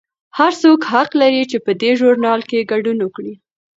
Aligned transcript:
هر 0.37 0.51
څوک 0.61 0.79
حق 0.91 1.09
لري 1.21 1.43
چې 1.51 1.57
په 1.65 1.71
دې 1.81 1.91
ژورنال 1.99 2.41
کې 2.49 2.67
ګډون 2.71 2.97
وکړي. 3.01 3.33